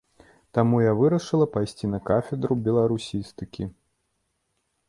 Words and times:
Таму 0.57 0.79
я 0.83 0.93
вырашыла 1.01 1.47
пайсці 1.57 1.89
на 1.93 1.99
кафедру 2.09 2.53
беларусістыкі. 2.69 3.71